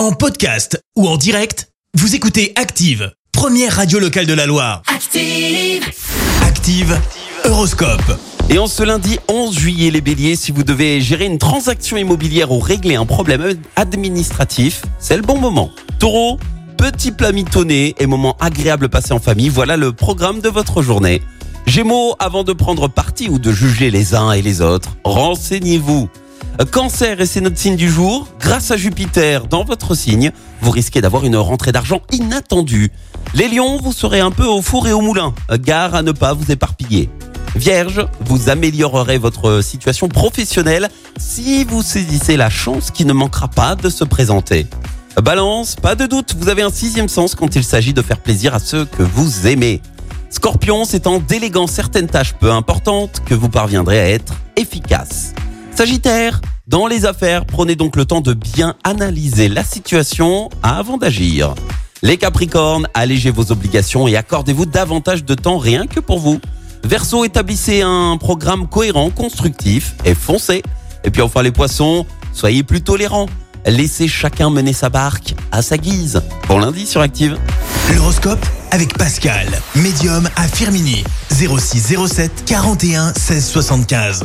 [0.00, 4.80] En podcast ou en direct, vous écoutez Active, première radio locale de la Loire.
[4.86, 5.84] Active.
[6.42, 6.98] Active,
[7.44, 8.18] Horoscope.
[8.48, 12.50] Et en ce lundi 11 juillet, les béliers, si vous devez gérer une transaction immobilière
[12.50, 15.70] ou régler un problème administratif, c'est le bon moment.
[15.98, 16.38] Taureau,
[16.78, 21.20] petit plat mitonné et moment agréable passé en famille, voilà le programme de votre journée.
[21.66, 26.08] Gémeaux, avant de prendre parti ou de juger les uns et les autres, renseignez-vous.
[26.64, 30.30] Cancer, et c'est notre signe du jour, grâce à Jupiter dans votre signe,
[30.60, 32.92] vous risquez d'avoir une rentrée d'argent inattendue.
[33.34, 36.34] Les lions, vous serez un peu au four et au moulin, gare à ne pas
[36.34, 37.08] vous éparpiller.
[37.56, 40.88] Vierge, vous améliorerez votre situation professionnelle
[41.18, 44.66] si vous saisissez la chance qui ne manquera pas de se présenter.
[45.16, 48.54] Balance, pas de doute, vous avez un sixième sens quand il s'agit de faire plaisir
[48.54, 49.80] à ceux que vous aimez.
[50.28, 55.32] Scorpion, c'est en déléguant certaines tâches peu importantes que vous parviendrez à être efficace.
[55.74, 61.56] Sagittaire, dans les affaires, prenez donc le temps de bien analyser la situation avant d'agir.
[62.00, 66.40] Les Capricornes, allégez vos obligations et accordez-vous davantage de temps rien que pour vous.
[66.84, 70.62] Verseau, établissez un programme cohérent, constructif et foncez.
[71.02, 73.26] Et puis enfin les poissons, soyez plus tolérants.
[73.66, 76.22] Laissez chacun mener sa barque à sa guise.
[76.46, 77.36] Bon lundi sur Active.
[77.96, 81.02] L'horoscope avec Pascal, médium à Firmini.
[81.32, 84.24] 0607 41 16 75.